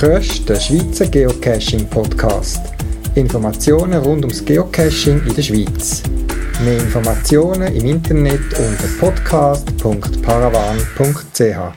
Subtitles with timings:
[0.00, 2.72] grössten Schweizer Geocaching-Podcast.
[3.16, 6.02] Informationen rund ums Geocaching in der Schweiz.
[6.64, 11.74] Mehr Informationen im Internet unter podcast.paravan.ch.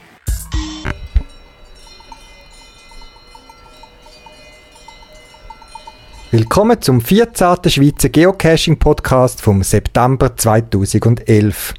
[6.31, 7.57] Willkommen zum 14.
[7.65, 11.73] Schweizer Geocaching-Podcast vom September 2011.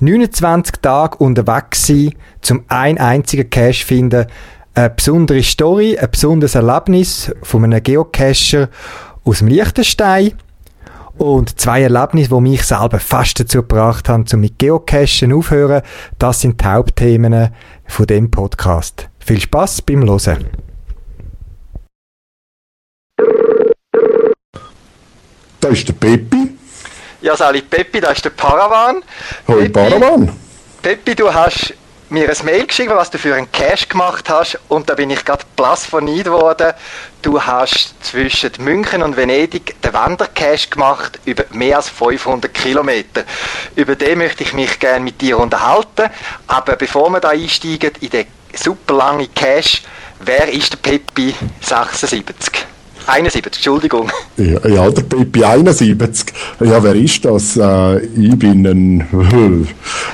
[0.00, 4.26] 29 Tage unterwegs sein, zum ein einzigen Cache finden,
[4.78, 8.68] eine besondere Story, ein besonderes Erlebnis von einem Geocacher
[9.24, 10.34] aus dem Liechtenstein
[11.16, 15.82] und zwei Erlebnisse, die mich selber fast dazu gebracht haben, zum mit Geocachen aufhören.
[16.18, 17.52] Das sind die Hauptthemen
[17.86, 19.08] von dem Podcast.
[19.18, 20.46] Viel Spaß beim Hören.
[25.60, 26.56] Da ist der Peppi.
[27.20, 29.02] Ja, Sali Peppi, da ist der Paravan.
[29.48, 30.30] Hoi Paravan.
[30.80, 31.74] Peppi, du hast
[32.10, 35.24] mir ein Mail geschrieben, was du für einen Cash gemacht hast und da bin ich
[35.24, 36.72] gerade blass von Neid geworden.
[37.20, 43.24] Du hast zwischen München und Venedig den Wandercash gemacht über mehr als 500 Kilometer.
[43.76, 46.10] Über den möchte ich mich gerne mit dir unterhalten.
[46.46, 49.82] Aber bevor wir da einsteigen in den super langen Cash,
[50.20, 52.66] wer ist der Peppi 76?
[53.06, 54.10] 71, Entschuldigung.
[54.36, 56.26] Ja, ja, der Pippi 71.
[56.60, 57.56] Ja, wer ist das?
[57.56, 59.00] Äh, ich bin ein,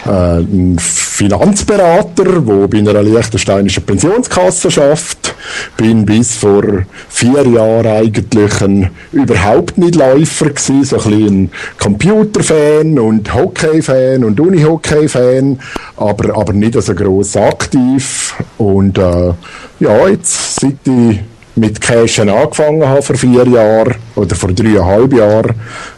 [0.07, 5.35] äh, ein Finanzberater, der bei einer liechtensteinischen Pensionskasse schafft.
[5.77, 6.63] Bin bis vor
[7.09, 14.41] vier Jahren eigentlich ein überhaupt nicht Läufer gewesen, so ein bisschen Computerfan und Hockeyfan und
[14.41, 15.61] Unihockey-Fan,
[15.97, 18.35] aber, aber nicht so gross aktiv.
[18.59, 19.33] Und äh,
[19.81, 21.21] ja, jetzt seit ich
[21.57, 25.55] mit Cashen angefangen habe vor vier Jahren oder vor dreieinhalb Jahren,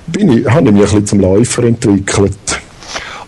[0.07, 2.37] bin ich, habe ich mich ein bisschen zum Läufer entwickelt.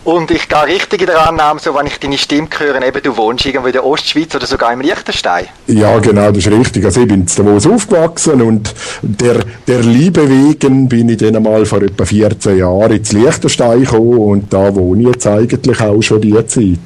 [0.05, 3.15] Und ich gehe richtig in der Annahme, so wenn ich deine Stimme höre, eben du
[3.15, 5.45] wohnst irgendwo in der Ostschweiz oder sogar im Liechtenstein.
[5.67, 6.85] Ja, genau, das ist richtig.
[6.85, 11.65] Also ich bin in Davos aufgewachsen und der, der Liebe wegen bin ich dann einmal
[11.65, 16.21] vor etwa 14 Jahren ins Liechtenstein gekommen und da wohne ich jetzt eigentlich auch schon
[16.21, 16.79] die Zeit.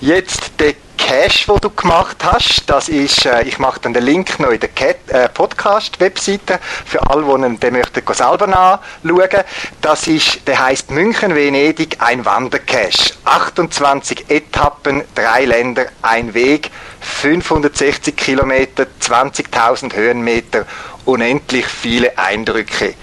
[0.00, 4.38] Jetzt der Cache, den du gemacht hast, das ist, äh, ich mache dann den Link
[4.38, 4.70] noch in der
[5.08, 9.44] äh, Podcast-Webseite für alle, die den möchten selber nachschauen.
[9.80, 13.14] Das ist, der heißt München-Venedig, ein Wandercache.
[13.24, 16.70] 28 Etappen, drei Länder, ein Weg,
[17.00, 20.66] 560 Kilometer, 20.000 Höhenmeter,
[21.04, 22.94] unendlich viele Eindrücke.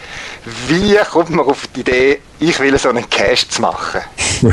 [0.67, 4.01] Wie kommt man auf die Idee, ich will so einen Cache zu machen?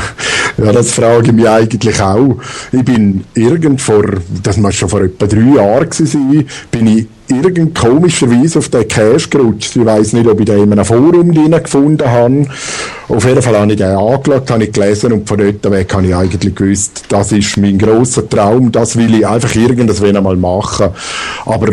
[0.58, 2.36] ja, das frage ich mich eigentlich auch.
[2.70, 4.04] Ich bin irgend vor,
[4.42, 9.28] das muss schon vor etwa drei Jahren gewesen bin ich irgend komischerweise auf den Cache
[9.28, 9.74] gerutscht.
[9.74, 12.46] Ich weiß nicht, ob ich den in einem Forum gefunden habe.
[13.08, 16.06] Auf jeden Fall habe ich den angeschaut, habe ich gelesen und von dort weg habe
[16.06, 20.90] ich eigentlich gewusst, das ist mein grosser Traum, das will ich einfach irgendwann einmal machen.
[21.46, 21.72] Aber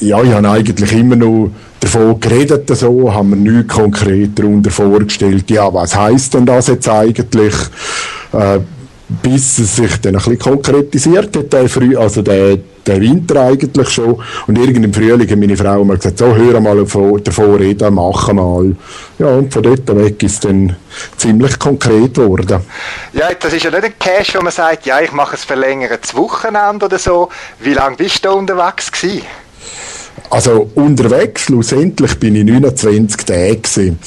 [0.00, 5.50] ja, ich habe eigentlich immer noch davon geredet, so, haben wir nichts konkret darunter vorgestellt.
[5.50, 7.54] Ja, was heisst denn das jetzt eigentlich?
[8.32, 8.60] Äh,
[9.08, 13.88] bis es sich dann ein bisschen konkretisiert hat, der Früh, also der, der Winter eigentlich
[13.88, 14.22] schon.
[14.46, 18.32] Und irgend im Frühling hat meine Frau mal gesagt, so, hör mal davon reden, mach
[18.32, 18.76] mal.
[19.18, 20.76] Ja, und von dort weg ist es dann
[21.16, 22.60] ziemlich konkret geworden.
[23.14, 26.14] Ja, das ist ja nicht ein Cash, wo man sagt, ja, ich mache es verlängertes
[26.14, 27.30] Wochenende oder so.
[27.60, 29.22] Wie lange bist du unterwegs gewesen?
[30.30, 33.98] Also unterwegs, schlussendlich bin ich 29 Tage gewesen.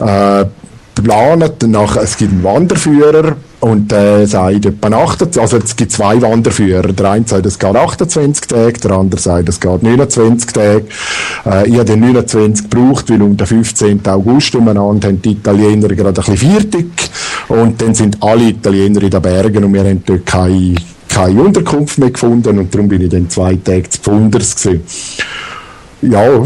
[0.00, 0.44] Äh,
[0.98, 6.92] es gibt einen Wanderführer und der sagt etwa 28, also es gibt zwei Wanderführer.
[6.92, 10.84] Der eine sagt, es geht 28 Tage, der andere sagt, es geht 29 Tage.
[11.46, 14.06] Äh, ich habe den 29 gebraucht, weil um den 15.
[14.06, 16.86] August umeinander haben die Italiener gerade ein bisschen fertig
[17.48, 20.74] und dann sind alle Italiener in den Bergen und wir haben dort keine,
[21.08, 24.82] keine Unterkunft mehr gefunden und darum bin ich dann zwei Tage zu Pfunders gewesen.
[26.02, 26.42] Ja.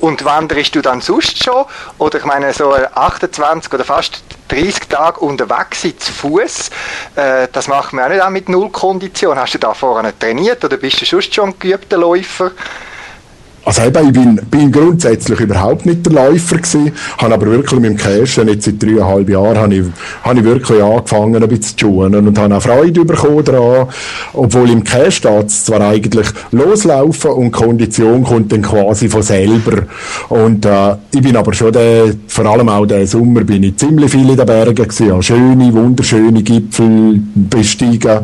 [0.00, 1.66] Und wanderst du dann sonst schon?
[1.98, 6.70] Oder ich meine, so 28 oder fast 30 Tage unterwegs zu Fuß,
[7.16, 9.38] äh, das macht man auch nicht auch mit Nullkondition.
[9.38, 12.52] Hast du da vorher nicht trainiert oder bist du sonst schon ein geübter Läufer?
[13.62, 17.90] Also eben, ich bin, bin grundsätzlich überhaupt nicht der Läufer gewesen, habe aber wirklich mit
[17.90, 19.84] dem Cashen jetzt seit dreieinhalb Jahren habe ich,
[20.22, 23.88] habe ich wirklich angefangen ein bisschen zu schuhen und habe auch Freude bekommen daran,
[24.32, 29.82] obwohl im Cash steht zwar eigentlich loslaufen und Kondition kommt dann quasi von selber.
[30.30, 34.10] Und äh, ich bin aber schon der, vor allem auch den Sommer bin ich ziemlich
[34.10, 38.20] viel in den Bergen gewesen, habe schöne, wunderschöne Gipfel bestiegen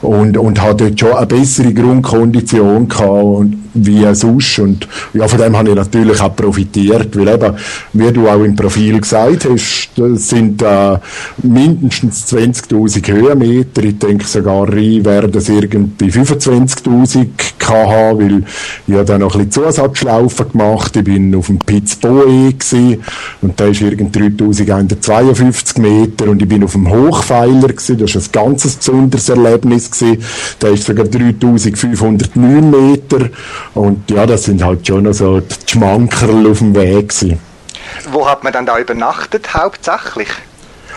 [0.00, 4.58] und, und habe dort schon eine bessere Grundkondition gehabt und wie sonst.
[4.58, 7.54] Und ja, von dem habe ich natürlich auch profitiert, weil eben,
[7.92, 10.98] wie du auch im Profil gesagt hast, sind äh,
[11.42, 13.82] mindestens 20.000 Höhenmeter.
[13.84, 17.26] Ich denke sogar, rein werden es irgendwie 25.000
[17.58, 18.44] kh, weil
[18.86, 20.96] ich habe dann noch ein bisschen Zusatzschlaufen gemacht.
[20.96, 22.52] Ich bin auf dem Pitzboe
[23.42, 27.98] und da ist irgend 3.152 Meter und ich bin auf dem Hochpfeiler gewesen.
[27.98, 30.22] Das ist ein ganz besonderes Erlebnis gewesen.
[30.58, 33.30] Da ist sogar 3.509 Meter
[33.74, 37.38] und ja, das sind halt schon noch so die Schmankerl auf dem Weg gewesen.
[38.10, 40.28] Wo hat man dann da übernachtet hauptsächlich?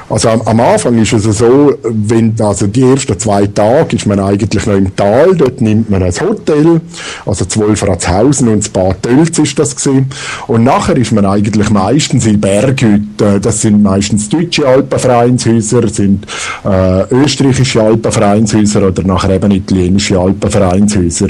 [0.08, 4.20] Also am, am, Anfang ist es so, wenn, also die ersten zwei Tage ist man
[4.20, 6.80] eigentlich noch im Tal, dort nimmt man ein Hotel,
[7.26, 10.12] also zwölf Ratshausen und ein Bad Tölz ist das gewesen.
[10.46, 16.28] Und nachher ist man eigentlich meistens in Berghütten, das sind meistens deutsche Alpenvereinshäuser, sind
[16.64, 21.30] äh, österreichische Alpenvereinshäuser oder nachher eben italienische Alpenvereinshäuser.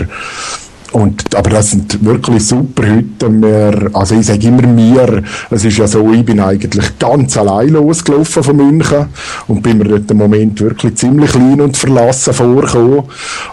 [0.96, 3.44] Und, aber das sind wirklich super Hütten.
[3.44, 7.68] Wir, also ich sage immer mir, es ist ja so, ich bin eigentlich ganz allein
[7.68, 9.08] losgelaufen von München
[9.50, 13.04] und bin mir dort im Moment wirklich ziemlich klein und verlassen vorgekommen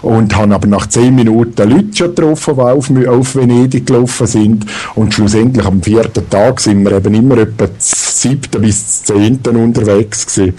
[0.02, 4.66] und habe aber nach zehn Minuten Leute schon getroffen, die auf, auf Venedig gelaufen sind
[4.94, 10.54] und schlussendlich am vierten Tag sind wir eben immer etwa siebten bis zehnten unterwegs gewesen.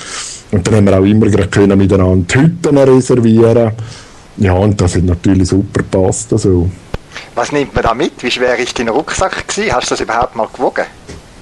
[0.52, 3.72] Und dann haben wir auch immer können miteinander Hütten reservieren
[4.38, 6.34] ja, und das hat natürlich super gepasst.
[6.34, 6.70] Also.
[7.36, 8.24] Was nimmt man da mit?
[8.24, 9.74] Wie schwer ist dein Rucksack gewesen?
[9.74, 10.86] Hast du das überhaupt mal gewogen?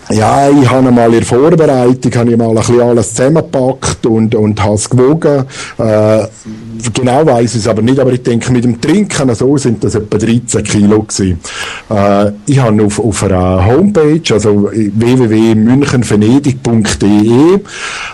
[0.09, 4.35] Ja, ich habe mal in der Vorbereitung habe ich mal ein bisschen alles zusammengepackt und,
[4.35, 5.45] und habe es gewogen.
[5.77, 6.27] Äh,
[6.93, 9.95] genau weiß ich es aber nicht, aber ich denke, mit dem Trinken so sind das
[9.95, 11.39] etwa 13 Kilo gewesen.
[11.89, 17.59] Äh, ich habe auf, auf einer Homepage, also www.münchenvenedig.de, äh,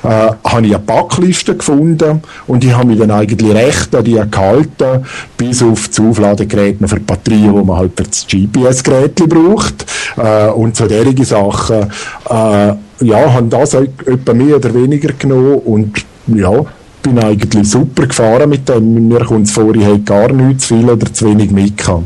[0.04, 5.06] habe ich eine Packliste gefunden und ich habe mich dann eigentlich recht an die gehalten,
[5.38, 9.86] bis auf das Aufladegerät für Batterien, die man halt für das GPS-Gerät braucht
[10.18, 11.92] äh, und so derige Sachen.
[12.30, 16.66] Äh, ja, haben das etwa mehr oder weniger genommen und ja,
[17.07, 19.07] bin eigentlich super gefahren mit dem.
[19.07, 22.04] Mir kommt es vor, ich hätte gar nichts zu viel oder zu wenig mitgehabt.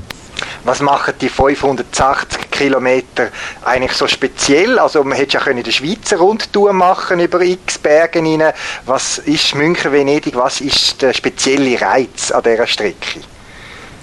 [0.63, 3.29] Was machen die 580 Kilometer
[3.65, 4.77] eigentlich so speziell?
[4.77, 8.53] Also man hätte ja können die Schweizer Rundtour machen über x Bergen rein.
[8.85, 13.21] Was ist München-Venedig, was ist der spezielle Reiz an dieser Strecke?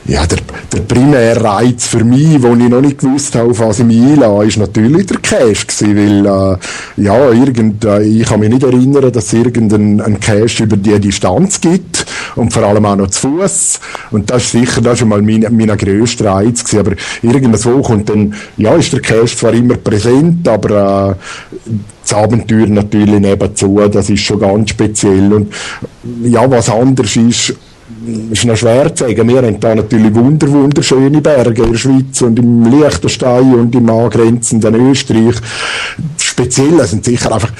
[0.08, 0.38] Ja, der,
[0.72, 4.00] der primäre Reiz für mich, wo ich noch nicht gewusst habe, auf was ich mich
[4.00, 8.62] einlasse, ist natürlich der Cash gewesen, weil, äh, ja, irgend, äh, ich kann mich nicht
[8.62, 12.06] erinnern, dass es irgendeinen Cash über die Distanz gibt
[12.36, 13.80] und vor allem auch noch zu Fuß.
[14.10, 16.86] Und das ist sicher, das ist mal mein, mein grösster Reiz gewesen.
[16.86, 21.70] Aber irgendwo kommt dann, ja, ist der Cash zwar immer präsent, aber, äh,
[22.02, 25.30] das Abenteuer natürlich nebenzu, das ist schon ganz speziell.
[25.30, 25.52] Und
[26.22, 27.52] ja, was anders ist,
[28.30, 29.28] ist noch schwer zu sagen.
[29.28, 33.88] Wir haben da natürlich wunder, wunderschöne Berge in der Schweiz und im Liechtenstein und im
[33.88, 35.36] angrenzenden Österreich.
[36.16, 37.52] Speziell sind sicher einfach,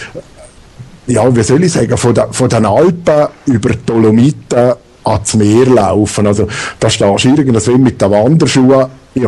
[1.07, 4.75] ja, wie soll ich sagen, von, der, von den Alpen über die Dolomiten
[5.08, 6.26] ans Meer laufen.
[6.26, 6.46] Also,
[6.78, 8.87] da stehst du irgendwo mit den Wanderschuhen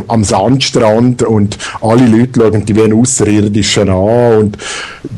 [0.08, 4.58] am Sandstrand und alle Leute schauen die ein Außerirdischen an und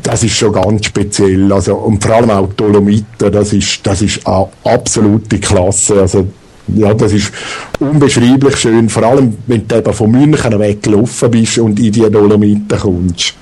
[0.01, 1.51] das ist schon ganz speziell.
[1.51, 6.01] Also, und vor allem auch die Dolomiten, das ist, das ist eine absolute Klasse.
[6.01, 6.27] Also,
[6.67, 7.31] ja, das ist
[7.79, 12.79] unbeschreiblich schön, vor allem wenn du eben von München weggelaufen bist und in die Dolomiten
[12.79, 13.35] kommst.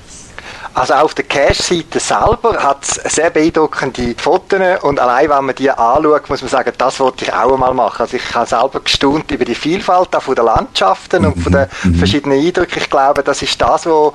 [0.74, 5.70] Also auf der Cache-Seite selber hat es sehr beeindruckende Fotos und allein wenn man die
[5.70, 8.02] anschaut, muss man sagen, das wollte ich auch einmal machen.
[8.02, 11.66] Also ich habe selber gestaunt über die Vielfalt auch von den Landschaften und von den
[11.82, 11.94] mhm.
[11.96, 12.78] verschiedenen Eindrücken.
[12.78, 14.12] Ich glaube, das ist das, was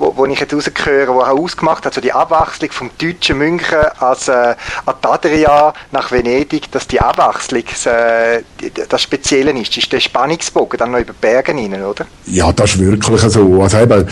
[0.00, 3.78] wo, wo ich jetzt rausgehöre, wo auch ausgemacht hat, so die Abwechslung vom deutschen München
[3.98, 4.54] als äh,
[4.86, 8.42] Adria nach Venedig, dass die Abwechslung äh,
[8.88, 9.76] das Spezielle ist.
[9.76, 12.06] Ist der Spannungsbogen dann noch über die Berge rein, oder?
[12.26, 13.62] Ja, das ist wirklich so.
[13.62, 14.06] Also eben,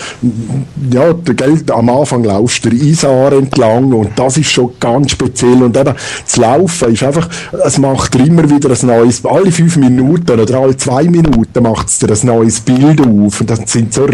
[0.91, 5.63] ja, Geld am Anfang laufst du der Isar entlang und das ist schon ganz speziell
[5.63, 7.29] und eben, das Laufen ist einfach,
[7.65, 11.99] es macht immer wieder ein neues, alle fünf Minuten oder alle zwei Minuten macht es
[11.99, 14.07] dir ein neues Bild auf und das sind so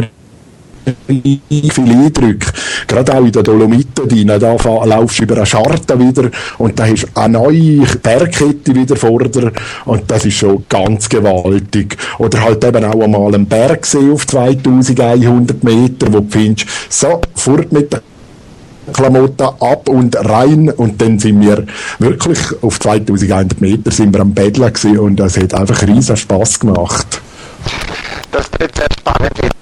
[1.07, 2.47] viele Eindrücke.
[2.87, 6.87] Gerade auch in den Dolomiten, die da laufst du über eine Scharte wieder und da
[6.87, 9.53] hast du eine neue Bergkette wieder vor dir
[9.85, 11.97] und das ist schon ganz gewaltig.
[12.19, 17.73] Oder halt eben auch einmal einen Bergsee auf 2100 Meter, wo du findest, so, fort
[17.73, 18.03] mit der
[18.93, 21.65] Klamotten ab und rein und dann sind wir
[21.99, 27.21] wirklich auf 2100 Meter sind wir am Betteln und das hat einfach riesen Spaß gemacht.
[28.31, 29.54] Das ist sehr spannend.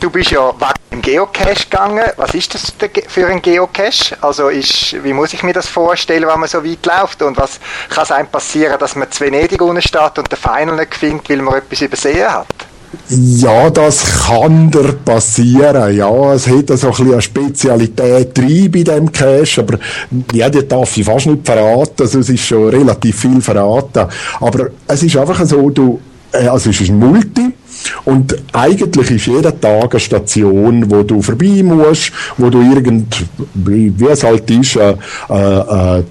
[0.00, 2.04] Du bist ja wegen dem Geocache gegangen.
[2.16, 2.72] Was ist das
[3.06, 4.16] für ein Geocache?
[4.22, 7.20] Also ist, wie muss ich mir das vorstellen, wenn man so weit läuft?
[7.20, 10.76] Und was kann es einem passieren, dass man zu Venedig unten steht und den Final
[10.76, 12.46] nicht findet, weil man etwas übersehen hat?
[13.10, 15.94] Ja, das kann dir passieren.
[15.94, 19.78] Ja, es hat so ein bisschen eine Spezialität drin bei dem Cache, aber
[20.32, 22.00] ja, die darf ich fast nicht verraten.
[22.00, 24.06] Also, es ist schon relativ viel verraten.
[24.40, 26.00] Aber es ist einfach so, du,
[26.32, 27.52] also es ist ein Multi.
[28.04, 33.92] Und eigentlich ist jeder Tag eine Station, wo du vorbei musst, wo du irgend, wie
[34.04, 34.94] es halt ist, äh,
[35.30, 36.02] äh, äh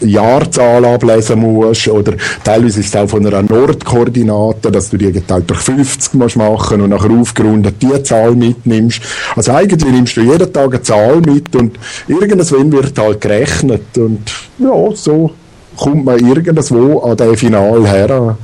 [0.00, 5.48] Jahrzahl ablesen musst oder teilweise ist es auch von einer Nordkoordinate, dass du die geteilt
[5.48, 9.00] durch 50 musst machen und nachher aufgerundet die Zahl mitnimmst.
[9.36, 11.78] Also eigentlich nimmst du jeden Tag eine Zahl mit und
[12.08, 14.20] irgendwann wird halt gerechnet und
[14.58, 15.30] ja, so
[15.76, 18.36] kommt man irgendwo an den Final her.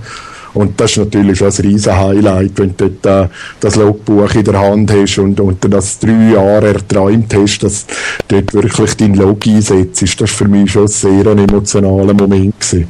[0.52, 3.28] Und das ist natürlich schon ein riesen Highlight, wenn du dort, äh,
[3.60, 8.40] das Logbuch in der Hand hast und, und das drei Jahre erträumt hast, dass du
[8.40, 10.02] dort wirklich dein Log einsetzt.
[10.02, 12.58] Das war für mich schon ein sehr emotionaler Moment.
[12.60, 12.88] Gewesen.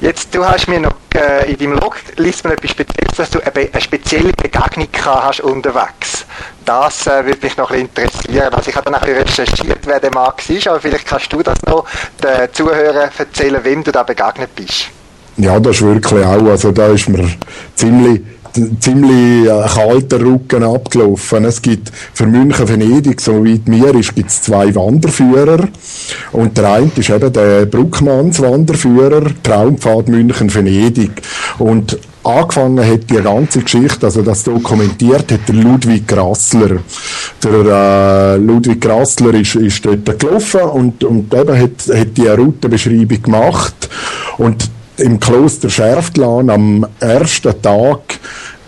[0.00, 3.38] Jetzt, du hast mir noch äh, in deinem Log liest man etwas Spezielles, dass du
[3.38, 6.26] eine, eine spezielle Begegnung hast unterwegs.
[6.64, 8.52] Das äh, würde mich noch ein interessieren.
[8.52, 11.86] Also ich habe dann recherchiert, wer der Mann war, aber vielleicht kannst du das noch
[12.22, 14.90] den Zuhörern erzählen, wem du da begegnet bist.
[15.36, 17.26] Ja, das ist wirklich auch, also da ist mir
[17.74, 18.20] ziemlich,
[18.80, 21.46] ziemlich äh, kalter Rücken abgelaufen.
[21.46, 25.68] Es gibt für München Venedig, so weit mir ist, gibt es zwei Wanderführer.
[26.32, 31.22] Und der eine ist eben der Bruckmanns Wanderführer, Traumpfad München Venedig.
[31.58, 36.76] Und angefangen hat die ganze Geschichte, also das dokumentiert hat der Ludwig Grassler.
[37.42, 43.22] Der äh, Ludwig Grassler ist, ist dort gelaufen und, und eben hat, hat die Routenbeschreibung
[43.22, 43.88] gemacht.
[44.36, 48.18] Und im Kloster Scherftlan am ersten Tag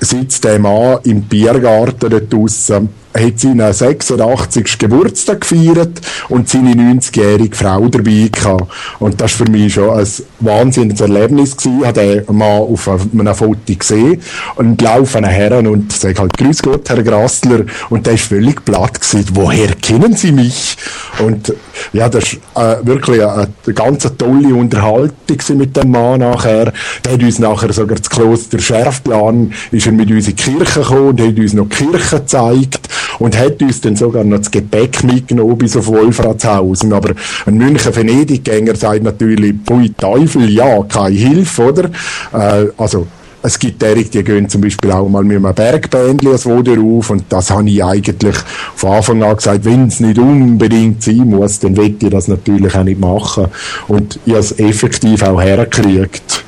[0.00, 4.78] sitzt der Mann im Biergarten dort draussen hat seinen 86.
[4.78, 8.66] Geburtstag gefeiert und seine 90-jährige Frau dabei gehabt.
[8.98, 10.06] Und das war für mich schon ein
[10.40, 11.80] wahnsinniges Erlebnis gewesen.
[11.80, 14.20] Ich habe den Mann auf einem Foto gesehen
[14.56, 17.64] und laufe her und sage halt, grüß Gott, Herr Grassler.
[17.90, 19.26] Und der ist völlig platt gewesen.
[19.32, 20.76] Woher kennen Sie mich?
[21.20, 21.54] Und
[21.92, 26.72] ja, das war äh, wirklich eine, eine ganz tolle Unterhaltung mit dem Mann nachher.
[27.04, 30.80] Der hat uns nachher sogar das Kloster Schärfplan, ist er mit uns in die Kirche
[30.80, 34.50] gekommen und hat uns noch die Kirche gezeigt und hat uns dann sogar noch das
[34.50, 36.92] Gepäck mitgenommen bis auf Wolfratshausen.
[36.92, 37.14] Aber
[37.46, 41.90] ein München Venediggänger sagt natürlich, pui Teufel, ja, keine Hilfe, oder?
[42.32, 43.06] Äh, also,
[43.46, 47.10] es gibt derige, die gehen zum Beispiel auch mal mit einem Bergbändchen als Woder auf
[47.10, 48.36] und das habe ich eigentlich
[48.74, 52.74] von Anfang an gesagt, wenn es nicht unbedingt sein muss, dann will ich das natürlich
[52.74, 53.48] auch nicht machen.
[53.86, 56.42] Und ich habe es effektiv auch hergekriegt.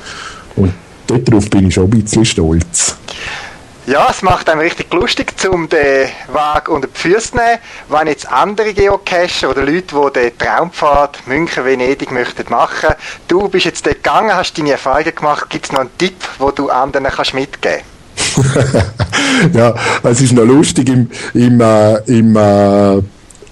[0.55, 0.73] Und
[1.05, 2.95] darauf bin ich schon ein bisschen stolz.
[3.87, 7.59] Ja, es macht einem richtig lustig, um den Wagen unter die Füße zu nehmen.
[7.87, 12.95] Wenn jetzt andere Geocacher oder Leute, die den Traumpfad München-Venedig möchten machen,
[13.29, 16.55] du bist jetzt dort gegangen, hast deine Erfahrungen gemacht, gibt es noch einen Tipp, den
[16.55, 17.79] du anderen kannst mitgeben
[19.53, 23.01] ja, es ist noch lustig, im, im, äh, im äh,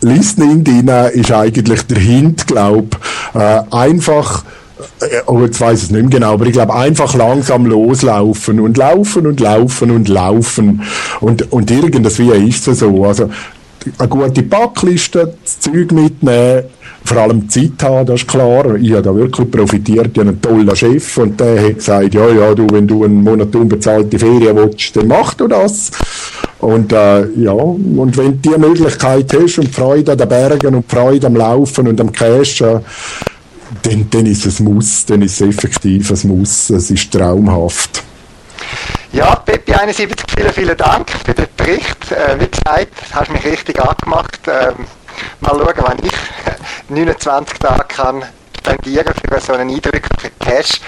[0.02, 2.98] Listening drin ist eigentlich der Hint, glaube
[3.36, 4.44] äh, einfach
[5.28, 9.28] oh, jetzt weiß es nicht mehr genau, aber ich glaube, einfach langsam loslaufen und laufen
[9.28, 10.82] und laufen und laufen.
[11.22, 13.06] Und, und irgendwie ist es so.
[13.06, 13.30] Also,
[13.98, 16.64] eine gute Packliste, das Zeug mitnehmen,
[17.04, 18.76] vor allem Zeit haben, das ist klar.
[18.76, 22.28] Ich habe da wirklich profitiert, ich habe einen tollen Chef und der hat gesagt, ja,
[22.30, 25.92] ja, du, wenn du einen Monat unbezahlte Ferien willst, dann mach du das.
[26.60, 30.92] Und äh, ja, und wenn du die Möglichkeit hast und Freude an den Bergen und
[30.92, 32.80] Freude am Laufen und am Cashen,
[33.84, 38.04] dann, dann ist es Muss, dann ist es effektiv ein Muss, es ist traumhaft.
[39.12, 42.12] Ja, Peppi 71, vielen, vielen Dank für den Bericht.
[42.12, 44.40] Äh, wie gesagt, hast mich richtig angemacht.
[44.48, 44.86] Ähm,
[45.40, 46.14] mal schauen, wann ich
[46.90, 48.24] 29 Tage kann
[48.66, 50.82] spendieren für so einen eindrücklichen Cash.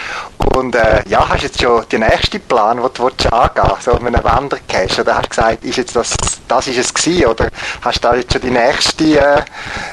[0.55, 3.93] Und äh, ja, hast du jetzt schon den nächsten Plan, den du willst angehen so
[4.00, 5.00] mit einem Wandercash?
[5.00, 6.15] Oder hast du gesagt, ist jetzt das,
[6.48, 7.27] das ist es gewesen?
[7.27, 7.50] Oder
[7.81, 9.41] hast du da jetzt schon die nächste äh,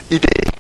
[0.09, 0.54] Idee?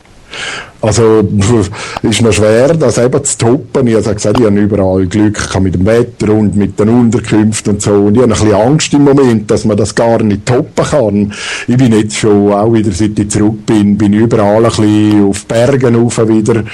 [0.84, 1.22] Also,
[2.02, 3.86] ist noch schwer, das eben zu toppen.
[3.86, 7.82] Ich habe gesagt, ich habe überall Glück mit dem Wetter und mit den Unterkünften und
[7.82, 7.92] so.
[7.92, 11.32] Und ich habe ein bisschen Angst im Moment, dass man das gar nicht toppen kann.
[11.66, 15.44] Ich bin jetzt schon, auch wieder seit ich zurück bin, bin überall ein bisschen auf
[15.46, 16.64] Bergen rauf wieder.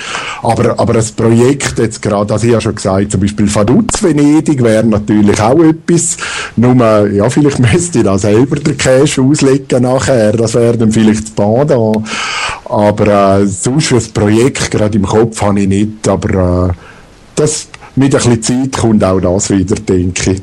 [0.43, 4.63] Aber, aber das Projekt jetzt gerade, das ich ja schon gesagt, zum Beispiel Vaduz Venedig
[4.63, 6.17] wäre natürlich auch etwas.
[6.57, 10.33] Nur, ja, vielleicht müsste ich da selber den Cash auslegen nachher.
[10.33, 11.71] Das wäre dann vielleicht das Bad.
[12.71, 16.73] Aber, äh, sonst für das Projekt gerade im Kopf habe ich nicht, aber äh,
[17.35, 20.43] das, mit ein bisschen Zeit kommt auch das wieder, denke ich.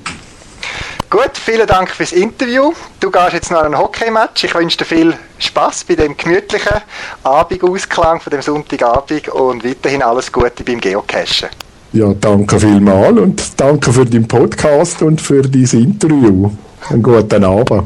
[1.10, 2.74] Gut, vielen Dank fürs Interview.
[3.00, 4.43] Du gehst jetzt noch ein Hockeymatch.
[4.43, 6.81] Ich wünsche dir viel Spaß bei dem gemütlichen
[7.24, 11.48] Abendausklang von dem Sonntagabend und weiterhin alles Gute beim Geocachen.
[11.93, 16.51] Ja, danke vielmals und danke für den Podcast und für dieses Interview.
[16.89, 17.84] Einen guten Abend.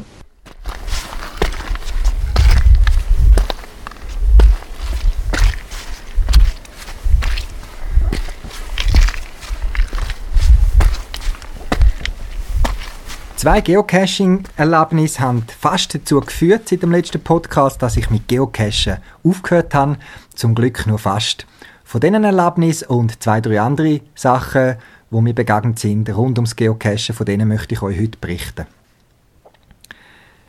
[13.42, 19.74] Zwei Geocaching-Erlebnisse haben fast dazu geführt seit dem letzten Podcast, dass ich mit Geocachen aufgehört
[19.74, 19.98] habe.
[20.36, 21.48] Zum Glück nur fast.
[21.84, 24.76] Von diesen Erlebnissen und zwei, drei andere Sachen,
[25.10, 28.68] wo mir begegnet sind rund ums Geocachen, von denen möchte ich euch heute berichten.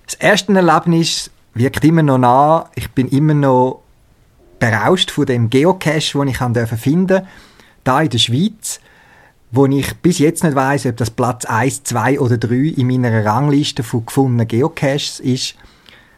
[0.04, 2.66] Das erste Erlebnis wirkt immer noch nach.
[2.75, 3.80] Ich bin immer noch
[4.58, 7.26] berauscht von dem Geocache, den ich finden durfte.
[7.84, 8.80] Da in der Schweiz
[9.52, 13.25] wo ich bis jetzt nicht weiß, ob das Platz 1, 2 oder 3 in meiner
[13.25, 15.54] Rangliste von gefundenen Geocaches ist.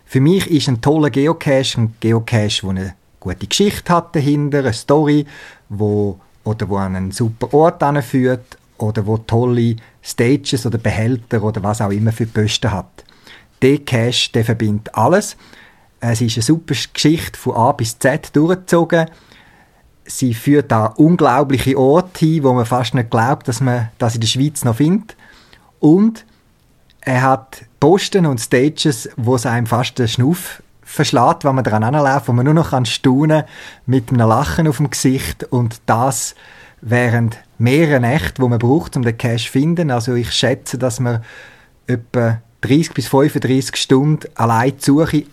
[0.06, 4.72] Für mich ist ein toller Geocache ein Geocache, der eine gute Geschichte hat dahinter, eine
[4.72, 5.26] Story,
[5.68, 11.80] wo oder wo einen super Ort anführt oder wo tolle Stages oder Behälter oder was
[11.80, 13.04] auch immer für Posten hat.
[13.62, 15.36] Der Cache, der verbindet alles.
[15.98, 19.06] Es ist eine super Geschichte von A bis Z durchgezogen
[20.04, 24.20] sie führt da unglaubliche Orte hin, wo man fast nicht glaubt, dass man das in
[24.20, 25.16] der Schweiz noch findet.
[25.80, 26.24] Und
[27.00, 31.84] er hat Posten und Stages, wo es einem fast den Schnuff verschlägt, wenn man daran
[31.84, 33.44] anläuft, wo man nur noch kann staunen
[33.86, 36.34] mit einem Lachen auf dem Gesicht und das
[36.80, 39.90] während mehreren Nächten, wo man braucht, um den Cash zu finden.
[39.90, 41.22] Also ich schätze, dass man
[41.86, 45.24] etwa 30 bis 35 Stunden allein die Suche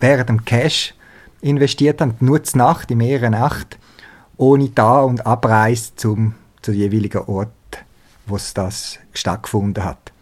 [0.00, 0.94] während dem Cash
[1.40, 3.78] investiert haben, nur zur Nacht, in mehreren Nächten
[4.36, 7.50] ohne Da- und Abreise zum, zum jeweiligen Ort,
[8.26, 10.12] wo das stattgefunden hat.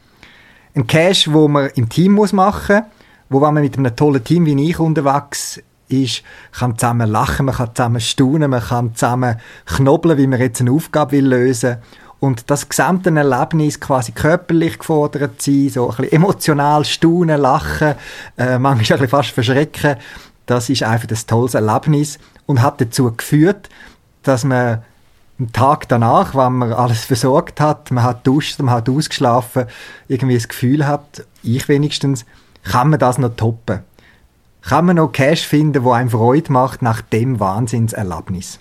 [0.75, 2.85] Ein Cache, wo man im Team muss machen muss,
[3.29, 7.55] wo wenn man mit einem tollen Team wie ich unterwegs ist, kann zusammen lachen, man
[7.55, 11.77] kann zusammen staunen, man kann zusammen knobeln, wie man jetzt eine Aufgabe will lösen
[12.21, 17.95] und das gesamte Erlebnis quasi körperlich gefordert sein, so ein bisschen emotional staunen, lachen,
[18.39, 19.97] äh, manchmal ein bisschen fast verschrecken,
[20.47, 23.69] das ist einfach das tolles Erlebnis und hat dazu geführt,
[24.23, 24.83] dass man
[25.39, 29.67] am Tag danach, wenn man alles versorgt hat, man hat duscht, man hat ausgeschlafen,
[30.09, 32.25] irgendwie das Gefühl hat, ich wenigstens,
[32.63, 33.81] kann man das noch toppen?
[34.63, 38.61] Kann man noch Cash finden, wo einem Freude macht nach dem Wahnsinnserlebnis?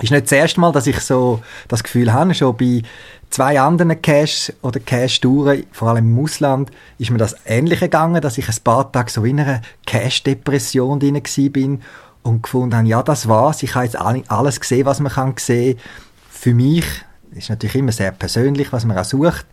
[0.00, 2.82] Ist nicht das erste Mal, dass ich so das Gefühl habe, schon bei
[3.28, 8.38] zwei anderen Cash oder Cash-Touren, vor allem im Ausland, ist mir das ähnlich gegangen, dass
[8.38, 11.20] ich ein paar Tage so in einer Cash-Depression drin
[11.52, 11.82] bin
[12.22, 13.62] und gefunden haben, ja, das war's.
[13.62, 15.78] Ich habe jetzt alles gesehen, was man kann sehen.
[16.30, 16.84] Für mich
[17.32, 19.46] ist natürlich immer sehr persönlich, was man auch sucht.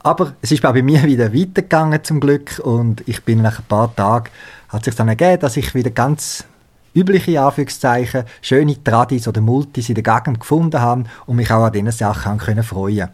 [0.00, 3.94] Aber es ist bei mir wieder weitergegangen zum Glück und ich bin nach ein paar
[3.94, 4.30] Tagen
[4.68, 6.44] hat sich dann ergeben, dass ich wieder ganz
[6.94, 11.72] übliche Anführungszeichen schöne Tradis oder Multis in der Gegend gefunden habe und mich auch an
[11.72, 13.08] diesen Sachen freuen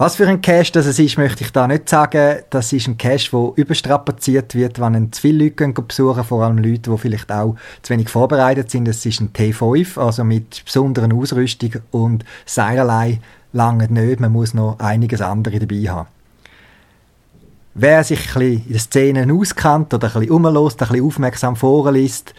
[0.00, 2.38] was für ein Cache das ist, möchte ich da nicht sagen.
[2.48, 6.56] Das ist ein Cache, der überstrapaziert wird, wenn ihn zu viele Leute besuchen, vor allem
[6.56, 8.88] Leute, die vielleicht auch zu wenig vorbereitet sind.
[8.88, 13.20] Das ist ein T5, also mit besonderen Ausrüstung und Seilerlei
[13.52, 14.20] lange nicht.
[14.20, 16.08] Man muss noch einiges andere dabei haben.
[17.74, 21.56] Wer sich ein bisschen in den Szenen auskennt oder ein bisschen rumlässt, ein bisschen aufmerksam
[21.56, 22.32] vorliest,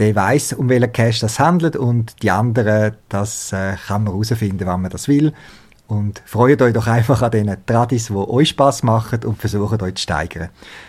[0.00, 4.66] der weiß, um welchen Cache das handelt und die anderen, das äh, kann man herausfinden,
[4.66, 5.32] wenn man das will.
[5.86, 9.96] Und freut euch doch einfach an diesen Tradis, die euch Spass machen und versuchen euch
[9.96, 10.48] zu steigern.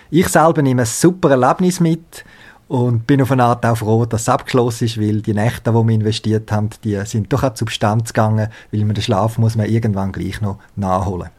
[0.10, 2.24] Ich selber nehme ein super Erlebnis mit
[2.68, 5.76] und bin auf eine Art auch froh, dass es abgeschlossen ist, weil die Nächte, die
[5.76, 9.56] wir investiert haben, die sind doch auch zu Bestand gegangen, weil man den Schlaf muss
[9.56, 11.30] man irgendwann gleich noch nachholen.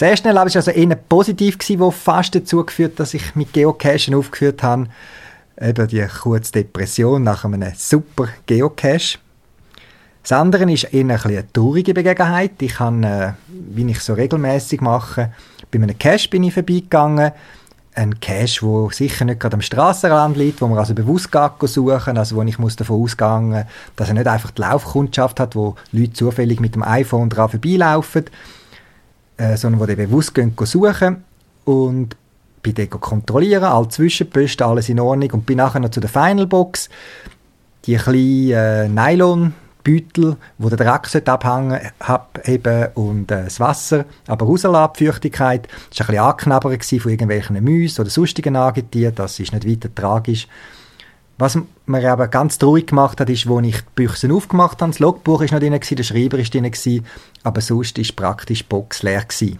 [0.00, 4.62] Erste Erlebnis war also eher positiv, das fast dazu geführt dass ich mit Geocachen aufgeführt
[4.62, 4.86] habe.
[5.60, 9.18] Eben die kurze Depression nach einem super Geocache.
[10.28, 12.60] Das andere ist eher ein eine traurige Begebenheit.
[12.60, 15.32] Ich habe, äh, wie ich so regelmäßig mache,
[15.70, 17.32] bei einem Cache bin ich vorbeigegangen.
[17.94, 21.30] Ein Cache, wo sicher nicht gerade am Strassenrand liegt, wo man also bewusst
[21.62, 23.64] suchen also wo ich muss davon ausgehen
[23.96, 28.26] dass er nicht einfach die Laufkundschaft hat, wo Leute zufällig mit dem iPhone dran vorbeilaufen,
[29.38, 31.24] äh, sondern wo die bewusst gehen suchen
[31.64, 32.16] und
[32.60, 36.46] bin dort kontrollieren, alle Zwischenposten, alles in Ordnung und bin nachher noch zu der Final
[36.46, 36.90] Box,
[37.86, 39.54] die kleine äh, Nylon
[39.88, 45.66] Beutel, wo der Dreck abhängen abheben und äh, das Wasser, aber rauslassen, Feuchtigkeit.
[45.88, 49.94] Das war ein bisschen angeknabbert von irgendwelchen Mäusen oder sonstigen Angetieren, das ist nicht weiter
[49.94, 50.46] tragisch.
[51.38, 54.98] Was mir aber ganz traurig gemacht hat, ist, wo ich die Büchsen aufgemacht habe, das
[54.98, 56.70] Logbuch ist noch drin, der Schreiber ist drin,
[57.44, 59.58] aber sonst ist praktisch die Box leer gewesen.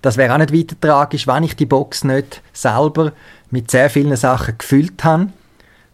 [0.00, 3.12] Das wäre auch nicht weiter tragisch, wenn ich die Box nicht selber
[3.50, 5.30] mit sehr vielen Sachen gefüllt habe,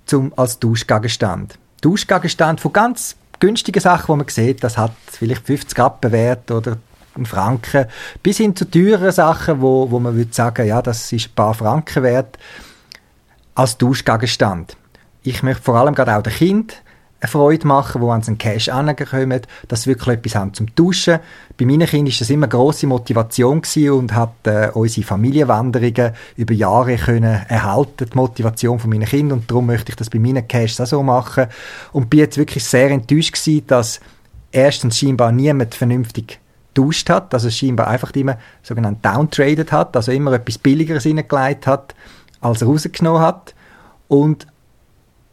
[0.04, 1.58] zum, als Tauschgegenstand.
[1.84, 6.78] Tauschgegenstand von ganz günstigen Sachen, die man sieht, das hat vielleicht 50 Rappen wert oder
[7.14, 7.86] einen Franken,
[8.22, 11.52] bis hin zu teuren Sachen, wo, wo man würde sagen, ja, das ist ein paar
[11.52, 12.38] Franken wert,
[13.54, 14.78] als Tauschgegenstand.
[15.22, 16.82] Ich möchte vor allem gerade auch den Kind
[17.24, 21.20] eine Freude machen, wo an einen Cash ankommen, dass sie wirklich etwas haben zum Tauschen.
[21.56, 26.52] Bei meinen Kindern war das immer eine grosse Motivation und hat äh, unsere Familienwanderungen über
[26.52, 29.38] Jahre können erhalten, die Motivation von meinen Kindern.
[29.38, 31.46] Und darum möchte ich das bei meinen Cash auch so machen.
[31.92, 34.00] Und bin jetzt wirklich sehr enttäuscht gewesen, dass
[34.52, 36.40] erstens scheinbar niemand vernünftig
[36.74, 41.94] getauscht hat, also scheinbar einfach immer sogenannt downtraded hat, also immer etwas Billigeres hineingelegt hat,
[42.40, 43.54] als er rausgenommen hat.
[44.08, 44.46] Und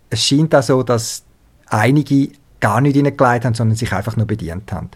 [0.10, 1.24] es scheint auch so, dass
[1.72, 2.30] einige
[2.60, 4.90] gar nicht hineingelegt haben, sondern sich einfach nur bedient haben.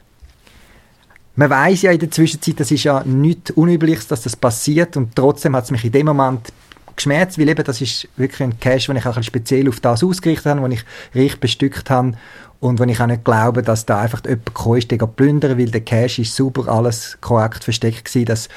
[1.35, 4.95] Man weiß ja in der Zwischenzeit, das ist ja nichts Unübliches, dass das passiert.
[4.95, 6.53] Und trotzdem hat es mich in dem Moment
[6.95, 10.45] geschmerzt, weil eben das ist wirklich ein Cash, den ich auch speziell auf das ausgerichtet
[10.45, 12.13] habe, den ich reich bestückt habe.
[12.61, 15.71] Und wenn ich auch nicht glaube, dass da einfach jemand gekommen ist, der plündern weil
[15.71, 18.47] der Cash ist super alles korrekt versteckt gewesen, das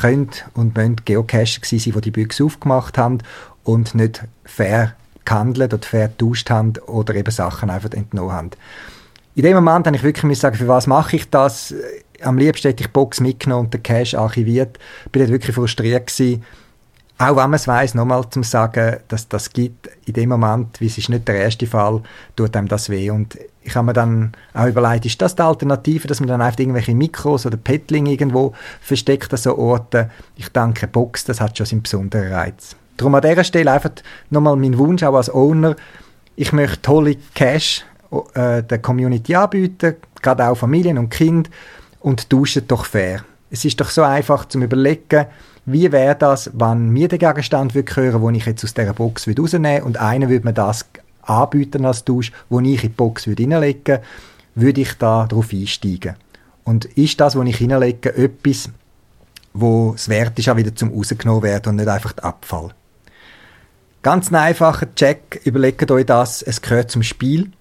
[0.00, 3.18] könnte und müssen Geocacher gewesen sein, die die Büchse aufgemacht haben
[3.64, 4.97] und nicht fair
[5.28, 8.50] gehandelt oder vertauscht haben oder eben Sachen einfach entnommen haben.
[9.34, 11.74] In dem Moment habe ich wirklich sagen, für was mache ich das?
[12.22, 14.78] Am liebsten hätte ich Box mitgenommen und den Cash archiviert.
[15.12, 16.42] Bin dort wirklich frustriert gewesen.
[17.18, 20.86] Auch wenn man es weiss, nochmal zum sagen, dass das gibt, in dem Moment, wie
[20.86, 22.00] es ist nicht der erste Fall,
[22.36, 23.10] tut einem das weh.
[23.10, 26.60] Und ich habe mir dann auch überlegt, ist das die Alternative, dass man dann einfach
[26.60, 30.10] irgendwelche Mikros oder Petling irgendwo versteckt an so Orten?
[30.36, 32.76] Ich denke, Box, das hat schon seinen besonderen Reiz.
[32.98, 33.90] Darum an dieser Stelle einfach
[34.28, 35.76] nochmal mein Wunsch auch als Owner.
[36.36, 37.84] Ich möchte tolle Cash
[38.34, 41.48] äh, der Community anbieten, gerade auch Familien und Kind
[42.00, 43.24] und tauschen doch fair.
[43.50, 45.26] Es ist doch so einfach zum Überlegen,
[45.64, 49.26] wie wäre das, wenn mir der Gegenstand würde hören, den ich jetzt aus dieser Box
[49.26, 50.84] würde rausnehmen und einer würde mir das
[51.22, 54.00] anbieten als Tausch, wo ich in die Box würde reinlegen
[54.60, 56.16] würde ich da darauf einsteigen.
[56.64, 58.70] Und ist das, was ich hineinlege, etwas,
[59.54, 62.74] wo es wert ist, auch wieder zum rausgenommen werden und nicht einfach der Abfall.
[64.08, 67.52] Ganz ein einfacher Check, überlegt euch das, es gehört zum Spiel.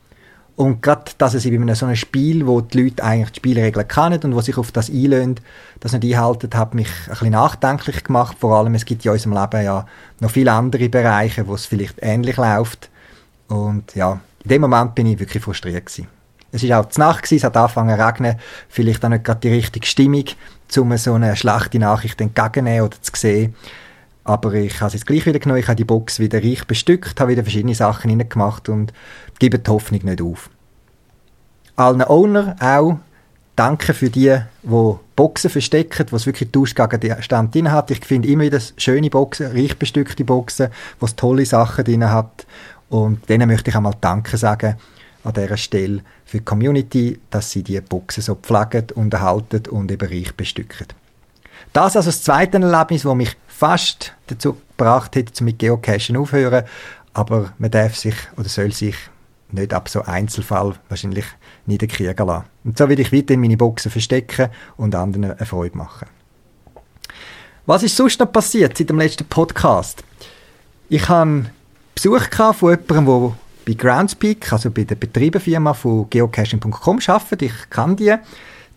[0.55, 4.21] Und gerade, dass es in so einem Spiel, wo die Leute eigentlich die Spielregeln kennen
[4.23, 5.41] und wo sich auf das einlösen,
[5.81, 8.37] das nicht einhalten, hat mich ein bisschen nachdenklich gemacht.
[8.39, 9.85] Vor allem, es gibt in unserem Leben ja
[10.21, 12.89] noch viele andere Bereiche, wo es vielleicht ähnlich läuft.
[13.49, 16.07] Und ja, in dem Moment bin ich wirklich frustriert gewesen.
[16.53, 18.35] Es war auch die Nacht, gewesen, es hat angefangen zu regnen,
[18.69, 20.23] vielleicht auch nicht gerade die richtige Stimmung,
[20.77, 23.53] um so eine schlechte Nachricht entgegenzunehmen oder zu sehen.
[24.27, 27.17] Aber ich habe es jetzt gleich wieder genommen, ich habe die Box wieder reich bestückt,
[27.21, 28.91] habe wieder verschiedene Sachen reingemacht und
[29.39, 30.49] gebe die Hoffnung nicht auf.
[31.77, 32.97] Allen Owner auch
[33.55, 37.89] danke für die, die Boxen verstecken, was wirklich Tauschgegenstand drin hat.
[37.89, 42.45] Ich finde immer wieder schöne Boxen, reich bestückte Boxen, was tolle Sachen drin hat.
[42.89, 44.75] Und denen möchte ich einmal Danke sagen
[45.23, 49.89] an dieser Stelle für die Community, dass sie die Boxen so pflegen und erhalten und
[49.89, 50.87] eben reich bestücken.
[51.73, 56.65] Das also das zweite Erlebnis, das mich fast dazu gebracht hätte, mit Geocachen aufhören.
[57.13, 58.95] Aber man darf sich oder soll sich
[59.49, 61.25] nicht ab so Einzelfall wahrscheinlich
[61.65, 62.45] niederkriegen lassen.
[62.63, 66.07] Und so will ich weiterhin meine Boxen verstecken und anderen eine Freude machen.
[67.65, 70.03] Was ist sonst noch passiert seit dem letzten Podcast?
[70.89, 71.47] Ich habe
[71.95, 77.41] Besuch von jemandem, der bei Groundspeak, also bei der Betriebenfirma von geocaching.com arbeitet.
[77.41, 78.15] Ich kann die.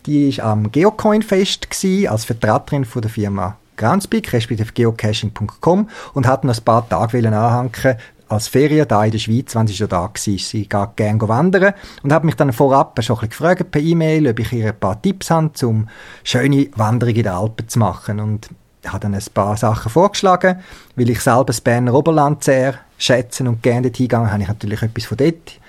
[0.07, 1.67] Die war am Geocoin-Fest
[2.09, 7.97] als Vertreterin von der Firma Groundspeak, respektive geocaching.com und hat noch ein paar Tage anhängen
[8.31, 10.11] als Ferien da in der Schweiz, wenn sie schon da war.
[10.15, 14.29] Sie geht gerne wandern und hat mich dann vorab schon ein bisschen gefragt per E-Mail,
[14.29, 15.89] ob ich ihr ein paar Tipps habe, um
[16.23, 18.19] schöne Wanderungen in den Alpen zu machen.
[18.19, 18.49] Und
[18.83, 20.59] ich habe dann ein paar Sachen vorgeschlagen,
[20.95, 24.81] weil ich selber das Berner Oberland sehr schätzen und gerne dorthin gehe, habe ich natürlich
[24.81, 25.59] etwas von dort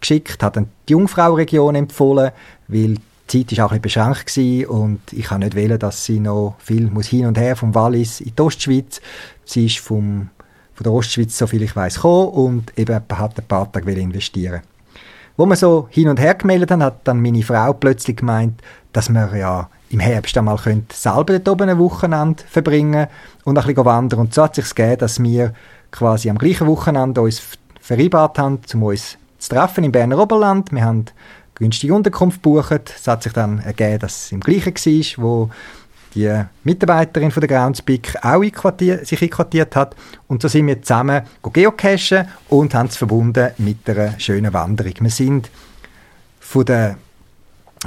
[0.00, 2.30] geschickt, habe dann die Jungfrau-Region empfohlen,
[2.68, 2.96] weil
[3.28, 6.56] die Zeit war auch ein bisschen beschränkt und ich kann nicht wählen, dass sie noch
[6.58, 9.00] viel muss hin und her vom Wallis in die Ostschweiz.
[9.44, 10.28] Sie ist vom,
[10.74, 14.62] von der Ostschweiz, so viel ich weiß, gekommen und eben hat ein paar Tage investieren.
[15.36, 18.62] Wo wir so hin und her gemeldet haben, hat dann meine Frau plötzlich gemeint,
[18.92, 20.58] dass wir ja im Herbst einmal
[20.92, 23.08] selber dort oben ein Wochenende verbringen
[23.44, 24.20] und ein bisschen wandern.
[24.20, 25.52] Und so hat es sich gegeben, dass wir
[25.90, 27.42] quasi am gleichen Wochenende uns
[27.80, 30.72] vereinbart haben, um uns zu treffen im Berner Oberland.
[30.72, 31.04] Wir haben
[31.56, 32.94] günstige Unterkunft gebucht.
[32.94, 35.50] Es hat sich dann ergeben, dass es im gleichen war, wo
[36.14, 39.94] die Mitarbeiterin von der Groundspeak auch sich einquartiert hat.
[40.28, 44.94] Und so sind wir zusammen geocachen und haben es verbunden mit einer schönen Wanderung.
[45.00, 45.50] Wir sind
[46.40, 46.96] von der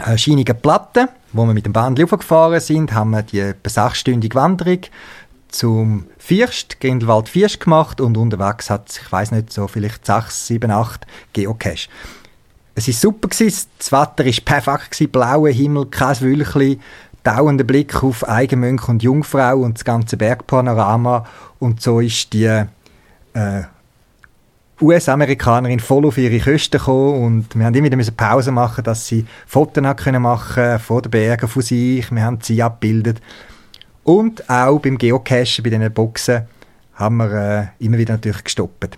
[0.05, 4.81] äh, scheinigen Platte, wo wir mit dem Band gefahren sind, haben wir die sechsstündige Wanderung
[5.49, 10.69] zum First, Grindelwald First gemacht und unterwegs hat ich weiß nicht, so vielleicht sechs, sieben,
[10.69, 11.89] acht Geocache.
[12.79, 16.79] Es war super, das Wetter war perfekt, blauer Himmel, kein Wölkchen,
[17.23, 21.25] dauernder Blick auf Eigenmönch und Jungfrau und das ganze Bergpanorama.
[21.59, 23.63] Und so ist die äh,
[24.81, 27.23] US-Amerikanerin voll auf ihre Küste gekommen.
[27.23, 31.47] Und wir haben immer wieder Pause machen, dass sie Fotos können machen von den Bergen,
[31.47, 33.21] von sich, wir haben sie abgebildet.
[34.03, 36.43] Und auch beim Geocachen, bei diesen Boxen,
[36.93, 37.31] haben wir
[37.79, 38.97] äh, immer wieder natürlich gestoppt.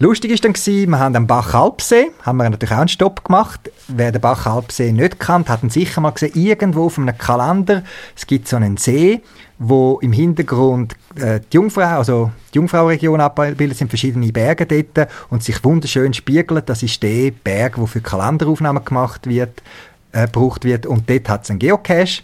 [0.00, 3.72] Lustig ist dann wir haben am Bach Alpsee, haben wir natürlich auch einen Stopp gemacht.
[3.88, 7.82] Wer den Bach Alpsee nicht kennt, hat ihn sicher mal gesehen, irgendwo auf einem Kalender.
[8.14, 9.22] Es gibt so einen See,
[9.58, 15.42] wo im Hintergrund äh, die Jungfrau, also die Jungfrau-Region abgebildet sind, verschiedene Berge dort und
[15.42, 16.62] sich wunderschön spiegeln.
[16.64, 19.64] Das ist der Berg, wo für Kalenderaufnahmen gemacht wird,
[20.12, 22.22] äh, gebraucht wird und dort hat es einen Geocache.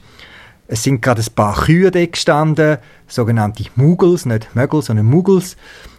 [0.68, 5.56] Es sind gerade ein paar Kühe dort gestanden, sogenannte Muggles, nicht Mögel, sondern Muggles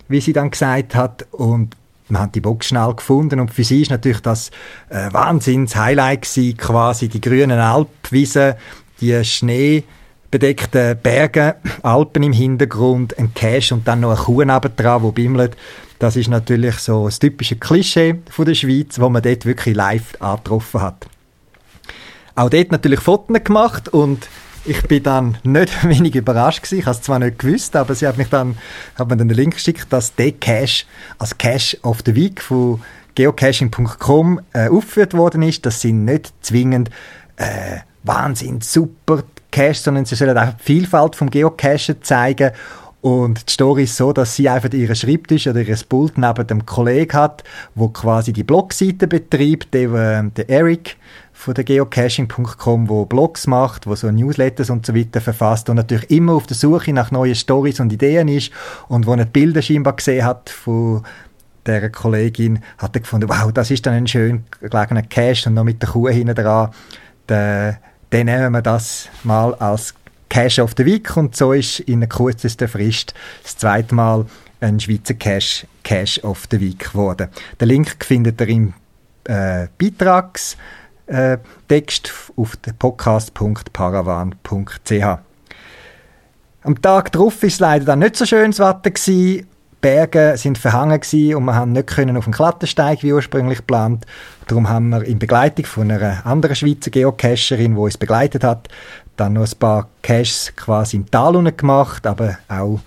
[0.08, 1.26] wie sie dann gesagt hat.
[1.32, 1.76] Und
[2.08, 4.52] man hat die Box schnell gefunden und für sie ist natürlich das
[4.90, 8.54] äh, Wahnsinns-Highlight gewesen, quasi die grünen Alpwiesen,
[9.02, 15.12] die schneebedeckten Berge, Alpen im Hintergrund, ein Cache und dann noch eine Kuh dran, die
[15.12, 15.58] bimmelt.
[15.98, 20.22] Das ist natürlich so das typische Klischee von der Schweiz, wo man dort wirklich live
[20.22, 21.08] angetroffen hat.
[22.36, 24.28] Auch dort natürlich Fotos gemacht und
[24.66, 26.80] ich bin dann nicht wenig überrascht gewesen.
[26.80, 28.58] Ich habe es zwar nicht gewusst, aber sie hat mich dann,
[28.98, 30.86] hat mir dann den Link geschickt, dass der Cache
[31.18, 32.82] als Cache of the Week von
[33.16, 35.66] geocaching.com äh, aufgeführt worden ist.
[35.66, 36.90] Das sind nicht zwingend
[37.38, 42.52] äh, Wahnsinn, super Cache, sondern sie sollen auch die Vielfalt vom Geocachen zeigen.
[43.02, 46.66] Und die Story ist so, dass sie einfach ihren Schreibtisch oder ihr Pult neben dem
[46.66, 47.44] Kollegen hat,
[47.76, 50.98] wo quasi die Blogseite betreibt, der, äh, der Eric
[51.46, 56.10] von der geocaching.com, wo Blogs macht, wo so Newsletters und so weiter verfasst und natürlich
[56.10, 58.52] immer auf der Suche nach neuen Stories und Ideen ist
[58.88, 61.04] und wo er Bilder scheinbar gesehen hat von
[61.68, 65.64] der Kollegin, hat er gefunden, wow, das ist dann ein schön gelegener Cache und noch
[65.64, 66.72] mit der Kuh hinten dran,
[67.28, 67.78] dann
[68.12, 69.94] nehmen wir das mal als
[70.30, 74.26] Cache of the Week und so ist in der kürzesten Frist das zweite Mal
[74.62, 77.28] ein Schweizer Cache Cache of the Week geworden.
[77.62, 78.74] Den Link findet ihr im
[79.26, 80.58] äh, Beitrags
[81.08, 85.20] äh, Text auf podcast.paravan.ch.
[86.64, 88.92] Am Tag darauf war es leider dann nicht so schönes Wetter.
[88.92, 89.48] Gewesen.
[89.86, 94.08] Berge sind verhangen und wir haben nicht auf den Klettersteig wie ursprünglich geplant.
[94.48, 98.68] Darum haben wir in Begleitung von einer anderen Schweizer Geocacherin, die uns begleitet hat,
[99.16, 102.80] dann noch ein paar Caches quasi im Tal gemacht, aber auch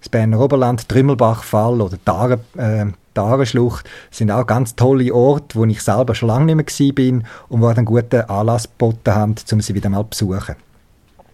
[0.00, 2.86] das Berner Oberland, Trümmelbachfall oder Tare, äh,
[3.16, 7.24] die Arenschlucht sind auch ganz tolle Orte, wo ich selber schon lange nicht mehr bin
[7.48, 10.56] und wo einen guten Anlass geboten haben, um sie wieder mal zu besuchen.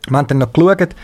[0.08, 0.94] Wir haben dann noch geschaut,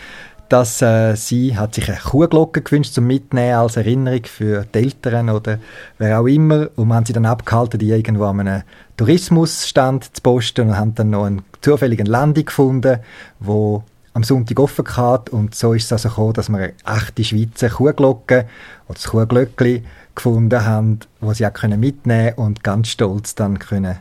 [0.49, 5.29] dass äh, sie hat sich eine Kuhglocke gewünscht zum Mitnehmen als Erinnerung für die Eltern
[5.29, 5.59] oder
[5.97, 8.63] wer auch immer und wir haben sie dann abgehalten, die irgendwo an einem
[8.97, 12.99] Tourismusstand zu posten und haben dann noch einen zufälligen Landing gefunden,
[13.39, 17.23] wo am Sonntag offen gehabt und so ist es also gekommen, dass wir eine echte
[17.23, 18.47] Schweizer Kuhglocke
[18.87, 19.83] oder das Kuhglöckli
[20.15, 23.97] gefunden haben, wo sie auch können mitnehmen und ganz stolz dann können.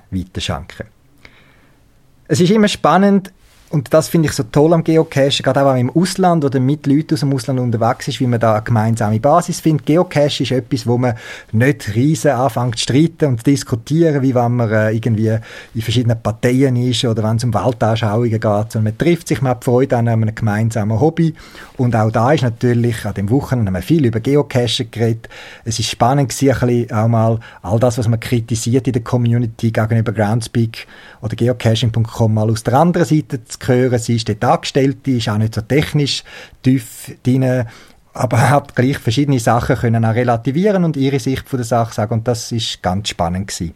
[2.29, 3.33] Es ist immer spannend,
[3.73, 6.61] und das finde ich so toll am Geocachen, gerade auch wenn man im Ausland oder
[6.61, 9.87] mit Leuten aus dem Ausland unterwegs ist, wie man da eine gemeinsame Basis findet.
[9.87, 11.15] Geocache ist etwas, wo man
[11.53, 15.39] nicht riesen anfängt zu streiten und zu diskutieren, wie wenn man äh, irgendwie
[15.75, 19.53] in verschiedenen Parteien ist oder wenn es um Weltanschauungen geht, sondern man trifft sich, man
[19.53, 21.35] hat Freude an einem gemeinsamen Hobby
[21.79, 25.31] und auch da ist natürlich an dem Wochenende haben wir viel über Geocache geredet.
[25.65, 30.13] Es ist spannend gewesen, auch mal all das, was man kritisiert in der Community gegenüber
[30.13, 30.87] Groundspeak
[31.23, 33.99] oder geocaching.com mal aus der anderen Seite zu hören.
[33.99, 36.25] Sie ist dort angestellt, ist auch nicht so technisch
[36.63, 37.67] tief drin,
[38.15, 42.15] aber hat gleich verschiedene Sachen können auch relativieren und ihre Sicht von der Sache sagen
[42.15, 43.75] und das ist ganz spannend gewesen.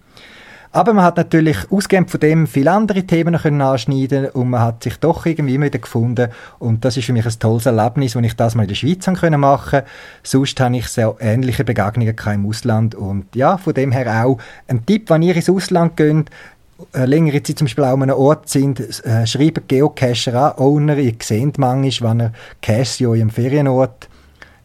[0.72, 4.82] Aber man hat natürlich ausgehend von dem viele andere Themen können anschneiden und man hat
[4.82, 8.36] sich doch irgendwie wieder gefunden und das ist für mich ein tolles Erlebnis, wenn ich
[8.36, 9.82] das mal in der Schweiz machen
[10.22, 14.84] Sonst habe ich sehr ähnliche Begegnungen im Ausland und ja, von dem her auch ein
[14.84, 16.30] Tipp, wenn ihr ins Ausland geht,
[16.92, 21.14] längere Zeit zum Beispiel auch an einem Ort sind, äh, schreiben Geocacher an, Owner, ihr
[21.22, 24.08] seht manchmal, wenn ihr Caches in eurem Ferienort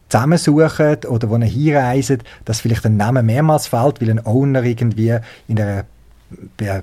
[0.08, 5.18] zusammensucht oder wo ihr hinreist, dass vielleicht ein Name mehrmals fällt, weil ein Owner irgendwie
[5.48, 5.86] in der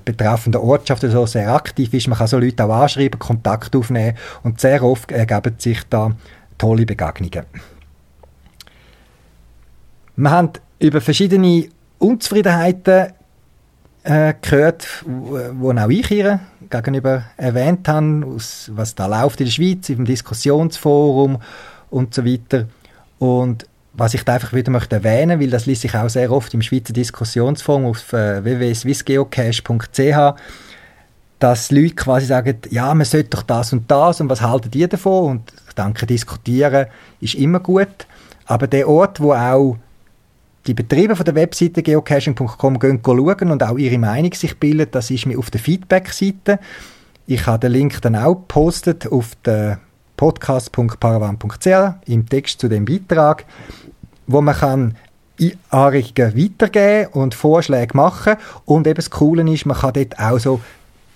[0.04, 2.08] betreffenden Ortschaft so sehr aktiv ist.
[2.08, 6.12] Man kann so Leute auch anschreiben, Kontakt aufnehmen und sehr oft ergeben sich da
[6.58, 7.46] tolle Begegnungen.
[10.16, 13.12] Wir haben über verschiedene Unzufriedenheiten
[14.04, 18.24] äh, gehört, wo auch ich hier gegenüber erwähnt habe,
[18.68, 21.38] was da läuft in der Schweiz, im Diskussionsforum
[21.90, 22.66] und so weiter.
[23.18, 26.54] Und was ich da einfach wieder möchte erwähnen, weil das liest sich auch sehr oft
[26.54, 30.40] im Schweizer Diskussionsforum auf äh, www.swissgeocache.ch,
[31.38, 34.88] dass Leute quasi sagen, ja, man sollte doch das und das und was halten die
[34.88, 35.30] davon?
[35.30, 36.86] Und ich denke, diskutieren
[37.20, 38.06] ist immer gut,
[38.46, 39.76] aber der Ort, wo auch
[40.66, 45.10] die Betriebe von der Webseite geocaching.com gehen schauen und auch ihre Meinung sich bilden, das
[45.10, 46.58] ist mir auf der Feedback-Seite.
[47.26, 49.80] Ich habe den Link dann auch gepostet auf der
[50.16, 51.66] podcast.paravan.ch
[52.06, 53.46] im Text zu dem Beitrag,
[54.26, 54.96] wo man kann
[55.70, 60.60] Anregungen weitergeben und Vorschläge machen und eben das Coole ist, man kann dort auch so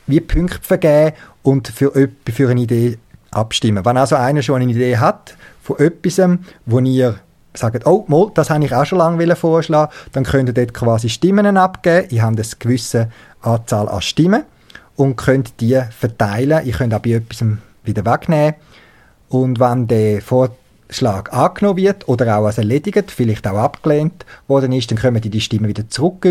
[0.06, 1.92] wie Punkte vergeben und für,
[2.32, 2.98] für eine Idee
[3.30, 3.84] abstimmen.
[3.84, 6.20] Wenn also einer schon eine Idee hat von etwas,
[6.64, 7.18] wo ihr
[7.54, 11.08] sagt, oh, mal, das habe ich auch schon lange vorschlagen dann könnt ihr dort quasi
[11.08, 12.08] Stimmen abgeben.
[12.10, 13.08] Ich habe eine gewisse
[13.40, 14.42] Anzahl an Stimmen
[14.96, 16.66] und könnt die verteilen.
[16.66, 17.44] Ich könnt auch bei etwas
[17.84, 18.54] wieder wegnehmen
[19.28, 24.90] und wenn der Vorschlag angenommen wird oder auch als erledigt, vielleicht auch abgelehnt worden ist,
[24.90, 26.24] dann kommen die, die Stimmen wieder zurück.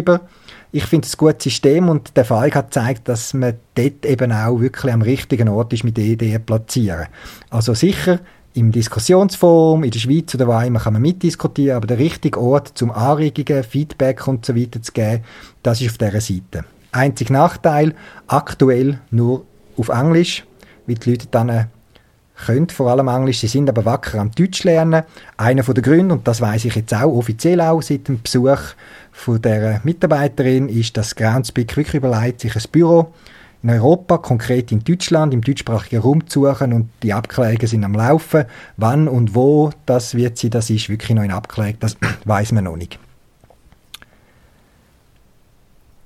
[0.71, 4.31] Ich finde es ein gutes System und der Fall hat gezeigt, dass man dort eben
[4.31, 7.07] auch wirklich am richtigen Ort ist mit den Ideen platzieren.
[7.49, 8.19] Also sicher
[8.54, 12.72] im Diskussionsforum, in der Schweiz oder wo immer kann man mitdiskutieren, aber der richtige Ort
[12.76, 15.24] zum Anregungen, Feedback und so weiter zu geben,
[15.63, 16.66] das ist auf dieser Seite.
[16.92, 17.96] Einzig Nachteil,
[18.28, 19.46] aktuell nur
[19.78, 20.46] auf Englisch,
[20.86, 21.68] weil die Leute dann
[22.46, 25.04] können vor allem Englisch, sie sind aber wacker am Deutsch lernen.
[25.38, 28.60] Einer der Gründe, und das weiß ich jetzt auch offiziell auch seit dem Besuch
[29.12, 33.13] von der Mitarbeiterin, ist, dass Groundspeak wirklich überlegt, sich ein Büro
[33.63, 37.93] in Europa, konkret in Deutschland, im deutschsprachigen Raum zu suchen und die Abklärungen sind am
[37.93, 38.43] Laufen.
[38.76, 41.95] Wann und wo das wird sie, das ist wirklich noch in Abklärung, das
[42.26, 42.99] weiß man noch nicht.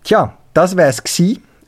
[0.03, 1.03] Tja, das wäre es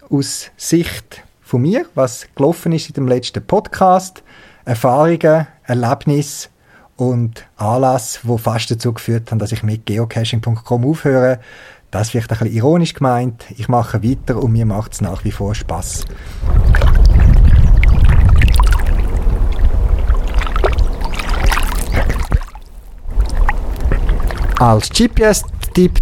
[0.10, 4.24] aus Sicht von mir, was gelaufen ist in dem letzten Podcast.
[4.66, 6.50] Erfahrungen, Erlebnisse
[6.96, 11.40] und Anlass, wo fast dazu geführt haben, dass ich mit geocaching.com aufhöre.
[11.92, 13.46] Das ist vielleicht ein bisschen ironisch gemeint.
[13.58, 16.06] Ich mache weiter und mir macht es nach wie vor Spaß.
[24.60, 26.00] Als GPS-Tipp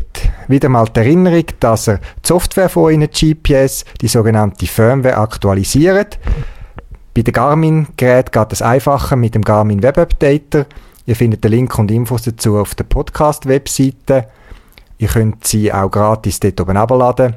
[0.50, 6.19] wieder mal die Erinnerung, dass er die Software von Ihnen GPS, die sogenannte Firmware, aktualisiert.
[7.13, 10.65] Bei den Garmin-Geräten geht es einfacher mit dem Garmin Web Updater.
[11.06, 14.28] Ihr findet den Link und Infos dazu auf der Podcast-Webseite.
[14.97, 17.36] Ihr könnt sie auch gratis dort oben abladen.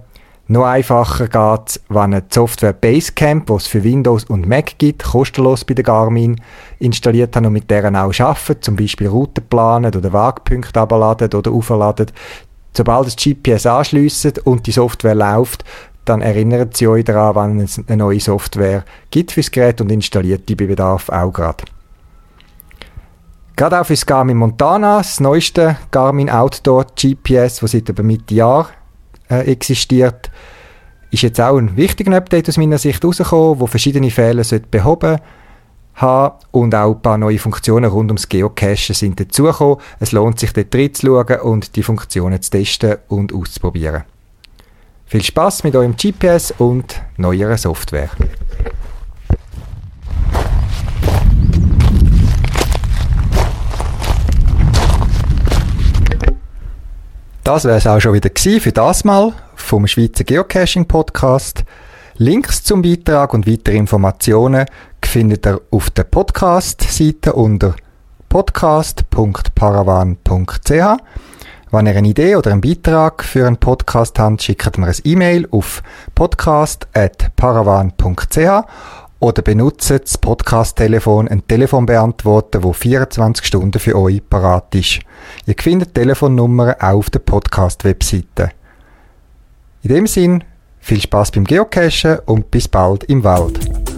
[0.48, 4.78] Noch einfacher geht es, wenn ihr die Software Basecamp, die es für Windows und Mac
[4.78, 6.40] gibt, kostenlos bei der Garmin
[6.80, 11.52] installiert habt und mit deren auch arbeitet, zum Beispiel Routen planen oder Wagpunkte abladen oder
[11.52, 12.06] aufladen.
[12.72, 15.64] Sobald das GPS anschließt und die Software läuft,
[16.04, 20.48] dann erinnert sie euch daran, wenn es eine neue Software gibt fürs Gerät und installiert
[20.48, 21.62] die bei Bedarf auch gerade.
[23.60, 28.70] Gerade auch fürs Garmin Montana, das neueste Garmin Outdoor GPS, das seit über Mitte Jahr
[29.28, 30.30] äh, existiert,
[31.10, 35.18] ist jetzt auch ein wichtiger Update aus meiner Sicht rausgekommen, wo verschiedene Fehler behoben
[35.96, 39.76] haben und auch ein paar neue Funktionen rund ums Geocachen sind dazugekommen.
[39.98, 44.04] Es lohnt sich dort reinzuschauen und die Funktionen zu testen und auszuprobieren.
[45.04, 48.08] Viel Spaß mit eurem GPS und neuerer Software.
[57.50, 61.64] Das wäre es auch schon wieder für das Mal vom Schweizer Geocaching Podcast.
[62.14, 64.66] Links zum Beitrag und weitere Informationen
[65.04, 67.74] findet ihr auf der Podcast-Seite unter
[68.28, 70.70] podcast.paravan.ch.
[71.72, 75.48] Wenn ihr eine Idee oder einen Beitrag für einen Podcast habt, schickt mir ein E-Mail
[75.50, 75.82] auf
[76.14, 85.00] podcast.paravan.ch oder benutzt das Podcast-Telefon, ein Telefonbeantworter, wo 24 Stunden für euch parat ist.
[85.46, 88.50] Ihr findet Telefonnummern auch auf der Podcast-Webseite.
[89.82, 90.42] In dem Sinn,
[90.80, 93.89] viel Spaß beim Geocachen und bis bald im Wald.